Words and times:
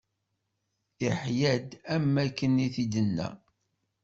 Iḥya-d, 1.09 1.69
am 1.93 2.05
wakken 2.21 2.63
i 2.65 2.67
t-id-inna. 2.75 3.29